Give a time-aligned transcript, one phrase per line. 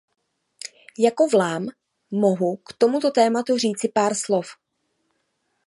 [0.97, 1.65] Jako Vlám
[2.11, 4.47] mohu k tomuto tématu říci pár slov.